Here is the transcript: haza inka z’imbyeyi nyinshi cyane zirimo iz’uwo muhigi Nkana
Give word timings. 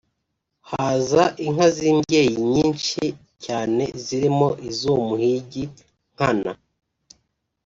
haza 0.69 1.23
inka 1.45 1.67
z’imbyeyi 1.75 2.35
nyinshi 2.53 3.03
cyane 3.43 3.83
zirimo 4.03 4.47
iz’uwo 4.69 4.99
muhigi 5.07 5.63
Nkana 6.13 6.51